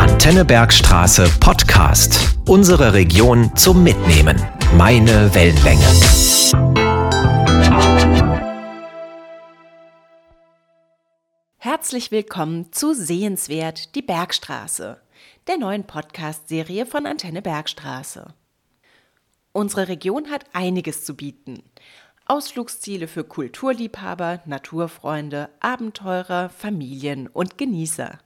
[0.00, 2.36] Antenne Bergstraße Podcast.
[2.48, 4.36] Unsere Region zum Mitnehmen.
[4.76, 5.86] Meine Wellenlänge.
[11.58, 15.00] Herzlich willkommen zu Sehenswert die Bergstraße,
[15.46, 18.34] der neuen Podcast-Serie von Antenne Bergstraße.
[19.52, 21.62] Unsere Region hat einiges zu bieten.
[22.26, 28.18] Ausflugsziele für Kulturliebhaber, Naturfreunde, Abenteurer, Familien und Genießer.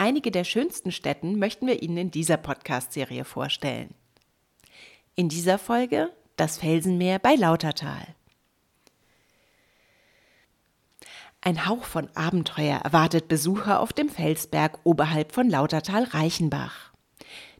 [0.00, 3.92] Einige der schönsten Städten möchten wir Ihnen in dieser Podcast-Serie vorstellen.
[5.14, 8.06] In dieser Folge das Felsenmeer bei Lautertal.
[11.42, 16.94] Ein Hauch von Abenteuer erwartet Besucher auf dem Felsberg oberhalb von Lautertal-Reichenbach.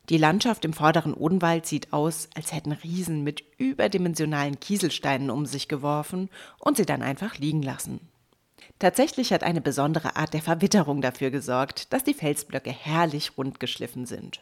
[0.08, 5.68] Die Landschaft im vorderen Odenwald sieht aus, als hätten Riesen mit überdimensionalen Kieselsteinen um sich
[5.68, 8.00] geworfen und sie dann einfach liegen lassen.
[8.80, 14.06] Tatsächlich hat eine besondere Art der Verwitterung dafür gesorgt, dass die Felsblöcke herrlich rund geschliffen
[14.06, 14.40] sind.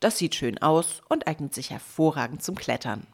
[0.00, 3.06] Das sieht schön aus und eignet sich hervorragend zum Klettern.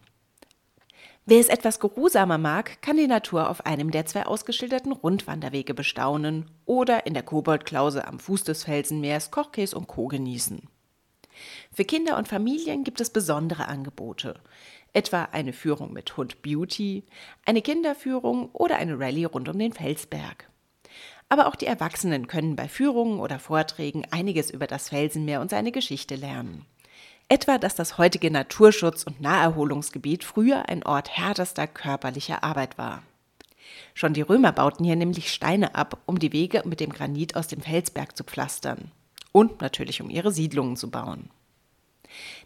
[1.25, 6.51] Wer es etwas geruhsamer mag, kann die Natur auf einem der zwei ausgeschilderten Rundwanderwege bestaunen
[6.67, 10.09] oder in der Koboldklause am Fuß des Felsenmeers Kochkäse und Co.
[10.09, 10.69] genießen.
[11.73, 14.41] Für Kinder und Familien gibt es besondere Angebote,
[14.93, 17.05] etwa eine Führung mit Hund Beauty,
[17.47, 20.50] eine Kinderführung oder eine Rallye rund um den Felsberg.
[21.31, 25.73] Aber auch die Erwachsenen können bei Führungen oder Vorträgen einiges über das Felsenmeer und seine
[25.73, 26.67] Geschichte lernen.
[27.29, 33.05] Etwa, dass das heutige Naturschutz- und Naherholungsgebiet früher ein Ort härtester körperlicher Arbeit war.
[33.95, 37.47] Schon die Römer bauten hier nämlich Steine ab, um die Wege mit dem Granit aus
[37.47, 38.91] dem Felsberg zu pflastern
[39.31, 41.31] und natürlich um ihre Siedlungen zu bauen.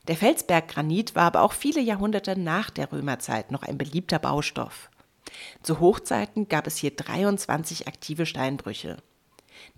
[0.09, 4.91] Der Felsberggranit war aber auch viele Jahrhunderte nach der Römerzeit noch ein beliebter Baustoff.
[5.63, 8.99] Zu Hochzeiten gab es hier 23 aktive Steinbrüche.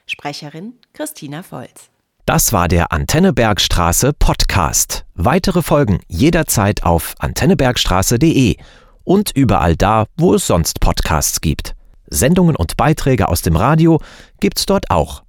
[0.05, 1.89] Sprecherin Christina Volz.
[2.25, 5.05] Das war der Antenne Bergstraße Podcast.
[5.15, 8.55] Weitere Folgen jederzeit auf antennebergstraße.de
[9.03, 11.75] und überall da, wo es sonst Podcasts gibt.
[12.07, 13.99] Sendungen und Beiträge aus dem Radio
[14.39, 15.23] gibt's dort auch